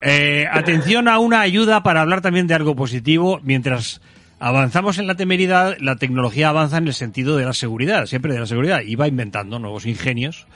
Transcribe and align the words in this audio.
Eh, 0.00 0.46
atención 0.50 1.08
a 1.08 1.18
una 1.18 1.40
ayuda 1.40 1.82
para 1.82 2.00
hablar 2.00 2.22
también 2.22 2.46
de 2.46 2.54
algo 2.54 2.74
positivo. 2.74 3.40
Mientras 3.42 4.00
avanzamos 4.38 4.98
en 4.98 5.06
la 5.06 5.14
temeridad, 5.14 5.76
la 5.78 5.96
tecnología 5.96 6.48
avanza 6.48 6.78
en 6.78 6.88
el 6.88 6.94
sentido 6.94 7.36
de 7.36 7.44
la 7.44 7.52
seguridad, 7.52 8.06
siempre 8.06 8.32
de 8.32 8.40
la 8.40 8.46
seguridad, 8.46 8.80
y 8.80 8.94
va 8.96 9.08
inventando 9.08 9.58
nuevos 9.58 9.86
ingenios 9.86 10.46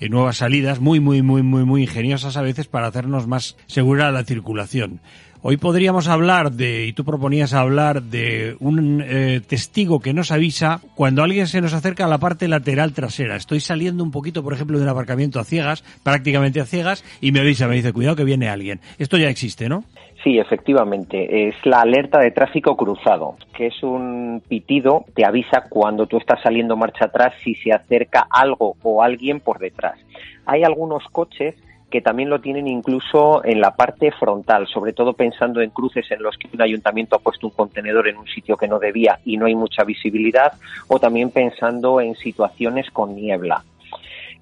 y 0.00 0.08
nuevas 0.08 0.38
salidas 0.38 0.80
muy, 0.80 1.00
muy, 1.00 1.22
muy, 1.22 1.42
muy, 1.42 1.64
muy 1.64 1.82
ingeniosas 1.82 2.36
a 2.36 2.42
veces 2.42 2.66
para 2.66 2.86
hacernos 2.86 3.26
más 3.26 3.56
segura 3.66 4.10
la 4.10 4.24
circulación. 4.24 5.00
Hoy 5.42 5.56
podríamos 5.56 6.06
hablar 6.06 6.52
de, 6.52 6.84
y 6.84 6.92
tú 6.92 7.02
proponías 7.02 7.54
hablar 7.54 8.02
de 8.02 8.56
un 8.60 9.02
eh, 9.02 9.40
testigo 9.40 9.98
que 10.00 10.12
nos 10.12 10.32
avisa 10.32 10.82
cuando 10.94 11.22
alguien 11.22 11.46
se 11.46 11.62
nos 11.62 11.72
acerca 11.72 12.04
a 12.04 12.08
la 12.08 12.18
parte 12.18 12.46
lateral 12.46 12.92
trasera. 12.92 13.36
Estoy 13.36 13.60
saliendo 13.60 14.04
un 14.04 14.10
poquito, 14.10 14.42
por 14.42 14.52
ejemplo, 14.52 14.76
de 14.76 14.84
un 14.84 14.90
aparcamiento 14.90 15.40
a 15.40 15.44
ciegas, 15.44 15.82
prácticamente 16.02 16.60
a 16.60 16.66
ciegas, 16.66 17.02
y 17.22 17.32
me 17.32 17.40
avisa, 17.40 17.68
me 17.68 17.76
dice, 17.76 17.94
cuidado 17.94 18.16
que 18.16 18.24
viene 18.24 18.50
alguien. 18.50 18.80
Esto 18.98 19.16
ya 19.16 19.30
existe, 19.30 19.70
¿no? 19.70 19.84
Sí, 20.22 20.38
efectivamente. 20.38 21.48
Es 21.48 21.54
la 21.64 21.80
alerta 21.80 22.18
de 22.18 22.32
tráfico 22.32 22.76
cruzado, 22.76 23.36
que 23.56 23.68
es 23.68 23.82
un 23.82 24.42
pitido, 24.46 25.06
te 25.14 25.24
avisa 25.24 25.64
cuando 25.70 26.06
tú 26.06 26.18
estás 26.18 26.42
saliendo 26.42 26.76
marcha 26.76 27.06
atrás 27.06 27.32
si 27.42 27.54
se 27.54 27.72
acerca 27.72 28.26
algo 28.30 28.76
o 28.82 29.02
alguien 29.02 29.40
por 29.40 29.58
detrás. 29.58 29.98
Hay 30.44 30.64
algunos 30.64 31.02
coches 31.10 31.54
que 31.90 32.00
también 32.00 32.30
lo 32.30 32.40
tienen 32.40 32.68
incluso 32.68 33.44
en 33.44 33.60
la 33.60 33.74
parte 33.74 34.12
frontal, 34.12 34.66
sobre 34.68 34.92
todo 34.92 35.12
pensando 35.12 35.60
en 35.60 35.70
cruces 35.70 36.10
en 36.10 36.22
los 36.22 36.36
que 36.36 36.48
un 36.52 36.62
ayuntamiento 36.62 37.16
ha 37.16 37.18
puesto 37.18 37.48
un 37.48 37.52
contenedor 37.52 38.08
en 38.08 38.16
un 38.16 38.26
sitio 38.26 38.56
que 38.56 38.68
no 38.68 38.78
debía 38.78 39.18
y 39.24 39.36
no 39.36 39.46
hay 39.46 39.54
mucha 39.54 39.84
visibilidad, 39.84 40.52
o 40.88 40.98
también 40.98 41.30
pensando 41.30 42.00
en 42.00 42.14
situaciones 42.14 42.90
con 42.90 43.14
niebla. 43.14 43.64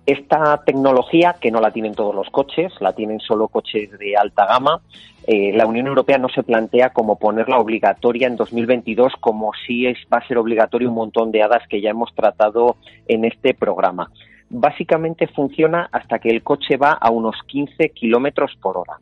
Esta 0.07 0.63
tecnología, 0.65 1.37
que 1.39 1.51
no 1.51 1.61
la 1.61 1.71
tienen 1.71 1.95
todos 1.95 2.15
los 2.15 2.31
coches, 2.31 2.73
la 2.81 2.95
tienen 2.95 3.21
solo 3.21 3.49
coches 3.49 3.91
de 3.99 4.17
alta 4.17 4.47
gama, 4.47 4.81
eh, 5.27 5.53
la 5.55 5.67
Unión 5.67 5.87
Europea 5.87 6.17
no 6.17 6.31
se 6.31 6.43
plantea 6.43 6.91
como 6.91 7.19
ponerla 7.19 7.59
obligatoria 7.59 8.27
en 8.27 8.37
2022, 8.37 9.13
como 9.21 9.53
si 9.67 9.87
es, 9.87 9.99
va 10.11 10.19
a 10.19 10.27
ser 10.27 10.39
obligatorio 10.39 10.89
un 10.89 10.95
montón 10.95 11.31
de 11.31 11.43
hadas 11.43 11.69
que 11.69 11.83
ya 11.83 11.91
hemos 11.91 12.15
tratado 12.15 12.77
en 13.07 13.27
este 13.27 13.53
programa 13.53 14.11
básicamente 14.51 15.27
funciona 15.29 15.89
hasta 15.93 16.19
que 16.19 16.31
el 16.31 16.43
coche 16.43 16.77
va 16.77 16.93
a 16.93 17.11
unos 17.11 17.37
15 17.47 17.91
kilómetros 17.91 18.57
por 18.61 18.79
hora. 18.79 18.99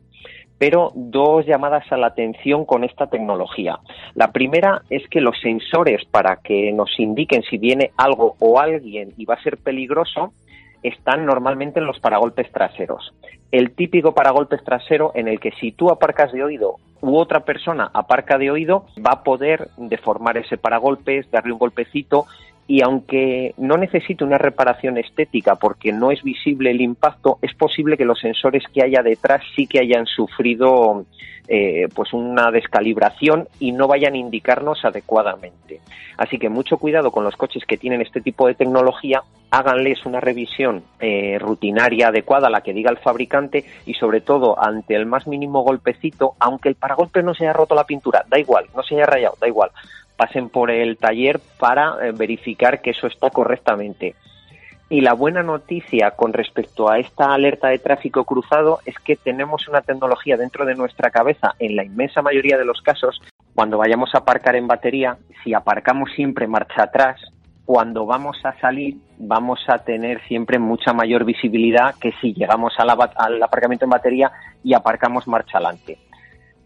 Pero 0.57 0.91
dos 0.95 1.45
llamadas 1.45 1.91
a 1.91 1.97
la 1.97 2.07
atención 2.07 2.65
con 2.65 2.83
esta 2.83 3.07
tecnología. 3.07 3.79
La 4.15 4.31
primera 4.31 4.81
es 4.89 5.07
que 5.09 5.21
los 5.21 5.39
sensores 5.39 6.03
para 6.05 6.37
que 6.37 6.71
nos 6.73 6.99
indiquen 6.99 7.43
si 7.43 7.57
viene 7.57 7.91
algo 7.95 8.35
o 8.39 8.59
alguien 8.59 9.13
y 9.17 9.25
va 9.25 9.35
a 9.35 9.43
ser 9.43 9.57
peligroso 9.57 10.33
están 10.83 11.25
normalmente 11.25 11.79
en 11.79 11.85
los 11.85 11.99
paragolpes 11.99 12.51
traseros. 12.51 13.13
El 13.51 13.71
típico 13.71 14.13
paragolpes 14.13 14.63
trasero 14.63 15.11
en 15.15 15.27
el 15.27 15.39
que 15.39 15.51
si 15.59 15.71
tú 15.71 15.89
aparcas 15.89 16.31
de 16.31 16.43
oído 16.43 16.75
u 17.01 17.17
otra 17.17 17.41
persona 17.41 17.89
aparca 17.93 18.37
de 18.37 18.51
oído, 18.51 18.85
va 18.97 19.11
a 19.11 19.23
poder 19.23 19.69
deformar 19.77 20.37
ese 20.37 20.57
paragolpes, 20.57 21.29
darle 21.31 21.53
un 21.53 21.59
golpecito 21.59 22.25
y 22.67 22.83
aunque 22.83 23.53
no 23.57 23.77
necesite 23.77 24.25
una 24.25 24.37
reparación 24.37 24.97
estética 24.97 25.55
porque 25.55 25.93
no 25.93 26.11
es 26.11 26.21
visible 26.21 26.71
el 26.71 26.81
impacto, 26.81 27.39
es 27.41 27.53
posible 27.55 27.95
que 27.95 28.03
los 28.03 28.19
sensores 28.19 28.63
que 28.73 28.83
haya 28.83 29.01
detrás 29.01 29.41
sí 29.55 29.67
que 29.67 29.79
hayan 29.79 30.05
sufrido 30.05 31.05
eh, 31.47 31.87
pues 31.95 32.11
una 32.11 32.51
descalibración 32.51 33.47
y 33.61 33.71
no 33.71 33.87
vayan 33.87 34.15
a 34.15 34.17
indicarnos 34.17 34.83
adecuadamente. 34.83 35.79
Así 36.17 36.37
que 36.37 36.49
mucho 36.49 36.77
cuidado 36.77 37.11
con 37.11 37.23
los 37.23 37.37
coches 37.37 37.63
que 37.65 37.77
tienen 37.77 38.01
este 38.01 38.19
tipo 38.19 38.47
de 38.47 38.55
tecnología, 38.55 39.21
háganles 39.49 40.05
una 40.05 40.19
revisión 40.19 40.83
eh, 40.99 41.37
rutinaria 41.39 42.09
adecuada, 42.09 42.49
la 42.49 42.61
que 42.61 42.73
diga 42.73 42.91
el 42.91 42.97
fabricante 42.97 43.63
y 43.85 43.93
sobre 43.93 44.19
todo 44.19 44.61
ante 44.61 44.95
el 44.95 45.05
más 45.05 45.25
mínimo 45.25 45.61
golpecito, 45.61 46.33
aunque 46.39 46.67
el 46.67 46.75
paragolpe 46.75 47.23
no 47.23 47.33
se 47.33 47.45
haya 47.45 47.53
roto 47.53 47.75
la 47.75 47.85
pintura, 47.85 48.25
da 48.27 48.37
igual, 48.37 48.65
no 48.75 48.83
se 48.83 48.95
haya 48.95 49.05
rayado, 49.05 49.37
da 49.39 49.47
igual, 49.47 49.71
pasen 50.17 50.49
por 50.49 50.71
el 50.71 50.97
taller 50.97 51.39
para 51.59 51.95
eh, 52.01 52.11
verificar 52.11 52.81
que 52.81 52.89
eso 52.89 53.07
está 53.07 53.29
correctamente. 53.29 54.15
Y 54.89 55.01
la 55.01 55.13
buena 55.13 55.43
noticia 55.43 56.11
con 56.11 56.31
respecto 56.31 56.89
a 56.89 56.97
esta 56.97 57.33
alerta 57.33 57.67
de 57.67 57.79
tráfico 57.79 58.23
cruzado 58.23 58.79
es 58.85 58.95
que 58.99 59.17
tenemos 59.17 59.67
una 59.67 59.81
tecnología 59.81 60.37
dentro 60.37 60.65
de 60.65 60.75
nuestra 60.75 61.11
cabeza, 61.11 61.55
en 61.59 61.75
la 61.75 61.83
inmensa 61.83 62.21
mayoría 62.21 62.57
de 62.57 62.65
los 62.65 62.81
casos, 62.81 63.21
cuando 63.53 63.77
vayamos 63.77 64.13
a 64.13 64.19
aparcar 64.19 64.55
en 64.55 64.67
batería, 64.67 65.17
si 65.43 65.53
aparcamos 65.53 66.11
siempre 66.15 66.47
marcha 66.47 66.83
atrás, 66.83 67.19
cuando 67.65 68.05
vamos 68.05 68.37
a 68.45 68.57
salir 68.59 68.95
vamos 69.17 69.59
a 69.67 69.79
tener 69.79 70.21
siempre 70.27 70.57
mucha 70.57 70.93
mayor 70.93 71.25
visibilidad 71.25 71.95
que 71.99 72.13
si 72.21 72.33
llegamos 72.33 72.73
al 72.77 73.43
aparcamiento 73.43 73.83
en 73.83 73.91
batería 73.91 74.31
y 74.63 74.73
aparcamos 74.73 75.27
marcha 75.27 75.57
adelante. 75.57 75.97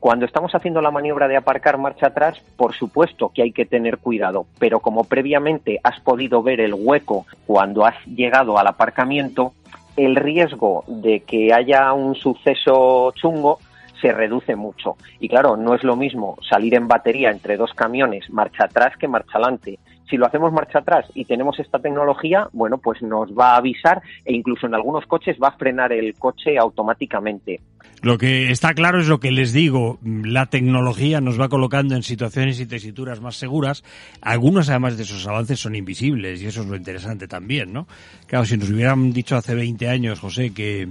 Cuando 0.02 0.26
estamos 0.26 0.56
haciendo 0.56 0.82
la 0.82 0.90
maniobra 0.90 1.28
de 1.28 1.38
aparcar 1.38 1.78
marcha 1.78 2.08
atrás, 2.08 2.42
por 2.58 2.74
supuesto 2.74 3.32
que 3.36 3.44
hay 3.44 3.52
que 3.52 3.68
tener 3.68 4.00
cuidado, 4.00 4.48
pero 4.58 4.80
como 4.80 5.04
previamente 5.04 5.80
has 5.84 6.00
podido 6.00 6.42
ver 6.42 6.60
el 6.60 6.74
hueco 6.74 7.28
cuando 7.46 7.86
has 7.86 7.94
llegado 8.08 8.58
al 8.58 8.66
aparcamiento, 8.66 9.54
el 9.96 10.16
riesgo 10.16 10.84
de 10.88 11.20
que 11.20 11.54
haya 11.54 11.94
un 11.94 12.16
suceso 12.16 13.12
chungo 13.12 13.60
se 14.02 14.12
reduce 14.12 14.56
mucho. 14.56 14.98
Y 15.20 15.30
claro, 15.30 15.56
no 15.56 15.76
es 15.76 15.84
lo 15.84 15.96
mismo 15.96 16.36
salir 16.50 16.74
en 16.74 16.88
batería 16.88 17.30
entre 17.30 17.56
dos 17.56 17.72
camiones, 17.76 18.28
marcha 18.32 18.66
atrás 18.66 18.98
que 18.98 19.08
marcha 19.08 19.38
adelante. 19.38 19.78
Si 20.10 20.18
lo 20.18 20.26
hacemos 20.26 20.52
marcha 20.52 20.80
atrás 20.80 21.06
y 21.16 21.26
tenemos 21.26 21.60
esta 21.60 21.80
tecnología, 21.80 22.50
bueno, 22.52 22.78
pues 22.78 23.02
nos 23.02 23.32
va 23.32 23.54
a 23.54 23.58
avisar 23.58 24.02
e 24.26 24.34
incluso 24.34 24.68
en 24.68 24.76
algunos 24.76 25.06
coches 25.06 25.38
va 25.42 25.50
a 25.50 25.58
frenar 25.58 25.94
el 25.94 26.16
coche 26.16 26.58
automáticamente. 26.58 27.62
Lo 28.02 28.18
que 28.18 28.50
está 28.50 28.74
claro 28.74 29.00
es 29.00 29.08
lo 29.08 29.20
que 29.20 29.32
les 29.32 29.54
digo, 29.54 30.00
la 30.04 30.48
tecnología 30.48 31.22
nos 31.22 31.40
va 31.40 31.50
colocando 31.50 31.96
en 31.96 32.02
situaciones 32.02 32.60
y 32.60 32.66
tesituras 32.66 33.22
más 33.22 33.36
seguras. 33.36 33.84
Algunos 34.22 34.70
además 34.70 34.98
de 34.98 35.04
esos 35.04 35.28
avances 35.28 35.60
son 35.60 35.76
invisibles 35.76 36.42
y 36.42 36.48
eso 36.48 36.62
es 36.62 36.68
lo 36.68 36.76
interesante 36.76 37.28
también, 37.28 37.72
¿no? 37.72 37.88
Claro, 38.26 38.46
si 38.46 38.58
nos 38.58 38.72
hubieran 38.72 39.14
dicho 39.14 39.36
hace 39.36 39.54
20 39.54 39.88
años, 39.88 40.20
José, 40.20 40.52
que 40.52 40.88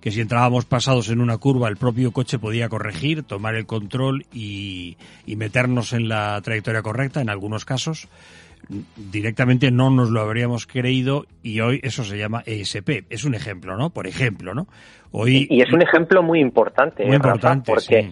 que 0.00 0.10
si 0.10 0.20
entrábamos 0.20 0.64
pasados 0.64 1.10
en 1.10 1.20
una 1.20 1.38
curva 1.38 1.68
el 1.68 1.76
propio 1.76 2.12
coche 2.12 2.38
podía 2.38 2.68
corregir, 2.68 3.22
tomar 3.24 3.54
el 3.54 3.66
control 3.66 4.24
y, 4.32 4.96
meternos 5.26 5.92
en 5.92 6.08
la 6.08 6.40
trayectoria 6.42 6.82
correcta 6.82 7.20
en 7.20 7.30
algunos 7.30 7.64
casos. 7.64 8.08
Directamente 8.96 9.70
no 9.70 9.90
nos 9.90 10.10
lo 10.10 10.20
habríamos 10.20 10.66
creído 10.66 11.26
y 11.42 11.60
hoy 11.60 11.80
eso 11.84 12.02
se 12.02 12.18
llama 12.18 12.42
ESP. 12.44 13.06
Es 13.08 13.24
un 13.24 13.34
ejemplo, 13.34 13.76
¿no? 13.76 13.90
Por 13.90 14.06
ejemplo, 14.06 14.52
¿no? 14.52 14.66
Hoy, 15.12 15.46
y 15.48 15.62
es 15.62 15.72
un 15.72 15.80
ejemplo 15.80 16.22
muy 16.22 16.40
importante, 16.40 17.06
muy 17.06 17.16
importante 17.16 17.70
porque 17.70 18.10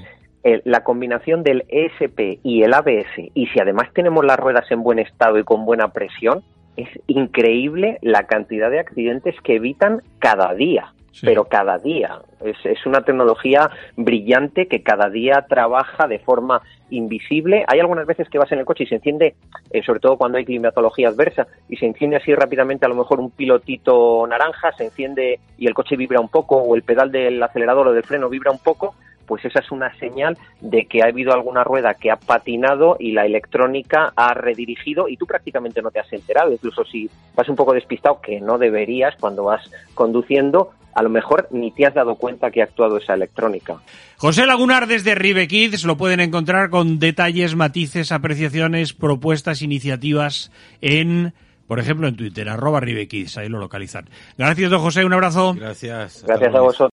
la 0.64 0.84
combinación 0.84 1.42
del 1.42 1.64
ESP 1.68 2.40
y 2.44 2.62
el 2.62 2.72
ABS 2.72 3.30
y 3.34 3.46
si 3.48 3.60
además 3.60 3.88
tenemos 3.92 4.24
las 4.24 4.38
ruedas 4.38 4.70
en 4.70 4.82
buen 4.82 5.00
estado 5.00 5.38
y 5.38 5.44
con 5.44 5.66
buena 5.66 5.92
presión, 5.92 6.44
es 6.76 6.88
increíble 7.08 7.98
la 8.02 8.26
cantidad 8.26 8.70
de 8.70 8.78
accidentes 8.78 9.34
que 9.42 9.56
evitan 9.56 10.02
cada 10.20 10.54
día 10.54 10.92
pero 11.22 11.44
cada 11.44 11.78
día. 11.78 12.20
Es, 12.44 12.56
es, 12.64 12.84
una 12.86 13.02
tecnología 13.02 13.70
brillante 13.96 14.66
que 14.68 14.82
cada 14.82 15.08
día 15.08 15.46
trabaja 15.48 16.06
de 16.06 16.18
forma 16.18 16.62
invisible. 16.90 17.64
Hay 17.68 17.80
algunas 17.80 18.06
veces 18.06 18.28
que 18.28 18.38
vas 18.38 18.50
en 18.52 18.60
el 18.60 18.64
coche 18.64 18.84
y 18.84 18.86
se 18.86 18.96
enciende, 18.96 19.34
eh, 19.70 19.82
sobre 19.82 20.00
todo 20.00 20.16
cuando 20.16 20.38
hay 20.38 20.44
climatología 20.44 21.08
adversa, 21.08 21.46
y 21.68 21.76
se 21.76 21.86
enciende 21.86 22.16
así 22.16 22.34
rápidamente 22.34 22.86
a 22.86 22.88
lo 22.88 22.94
mejor 22.94 23.20
un 23.20 23.30
pilotito 23.30 24.26
naranja, 24.26 24.72
se 24.72 24.84
enciende 24.84 25.40
y 25.58 25.66
el 25.66 25.74
coche 25.74 25.96
vibra 25.96 26.20
un 26.20 26.28
poco, 26.28 26.56
o 26.56 26.76
el 26.76 26.82
pedal 26.82 27.10
del 27.10 27.42
acelerador 27.42 27.88
o 27.88 27.92
del 27.92 28.04
freno 28.04 28.28
vibra 28.28 28.50
un 28.50 28.58
poco, 28.58 28.94
pues 29.26 29.44
esa 29.44 29.58
es 29.58 29.70
una 29.70 29.92
señal 29.98 30.38
de 30.60 30.86
que 30.86 31.02
ha 31.02 31.06
habido 31.06 31.32
alguna 31.32 31.64
rueda 31.64 31.94
que 31.94 32.10
ha 32.10 32.16
patinado 32.16 32.96
y 32.98 33.12
la 33.12 33.26
electrónica 33.26 34.12
ha 34.16 34.34
redirigido 34.34 35.08
y 35.08 35.16
tú 35.16 35.26
prácticamente 35.26 35.82
no 35.82 35.90
te 35.90 35.98
has 35.98 36.12
enterado. 36.12 36.52
Incluso 36.52 36.84
si 36.84 37.10
vas 37.34 37.48
un 37.48 37.56
poco 37.56 37.74
despistado, 37.74 38.20
que 38.20 38.40
no 38.40 38.56
deberías 38.56 39.16
cuando 39.16 39.44
vas 39.44 39.68
conduciendo, 39.94 40.70
a 40.96 41.02
lo 41.02 41.10
mejor 41.10 41.46
ni 41.50 41.70
te 41.72 41.84
has 41.84 41.92
dado 41.92 42.14
cuenta 42.14 42.50
que 42.50 42.62
ha 42.62 42.64
actuado 42.64 42.96
esa 42.96 43.12
electrónica. 43.12 43.76
José 44.16 44.46
Lagunar 44.46 44.86
desde 44.86 45.14
Rive 45.14 45.46
Kids 45.46 45.84
lo 45.84 45.98
pueden 45.98 46.20
encontrar 46.20 46.70
con 46.70 46.98
detalles, 46.98 47.54
matices, 47.54 48.12
apreciaciones, 48.12 48.94
propuestas, 48.94 49.60
iniciativas 49.60 50.50
en 50.80 51.34
por 51.66 51.80
ejemplo, 51.80 52.06
en 52.06 52.16
Twitter, 52.16 52.48
arroba 52.48 52.78
Ribekids, 52.78 53.38
ahí 53.38 53.48
lo 53.48 53.58
localizan. 53.58 54.08
Gracias, 54.38 54.70
don 54.70 54.80
José, 54.80 55.04
un 55.04 55.12
abrazo. 55.12 55.52
Gracias. 55.52 56.22
Gracias 56.24 56.54
a 56.54 56.60
vosotros. 56.60 56.95